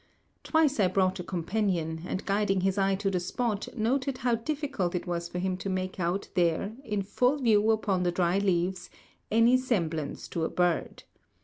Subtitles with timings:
[0.43, 4.95] Twice I brought a companion, and guiding his eye to the spot, noted how difficult
[4.95, 8.89] it was for him to make out there, in full view upon the dry leaves,
[9.29, 11.03] any semblance to a bird.